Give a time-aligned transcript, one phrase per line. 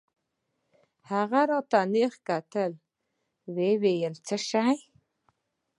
[1.11, 2.71] هغه راته نېغ وکتل
[3.53, 4.69] ويې ويل څه شى.